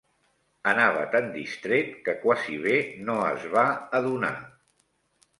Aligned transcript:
Anava 0.69 1.01
tan 1.15 1.27
distret 1.33 1.91
que 2.07 2.15
quasi 2.23 2.57
bé 2.63 2.77
no 3.11 3.17
es 3.27 3.45
va 3.57 3.65
adonar 3.99 4.33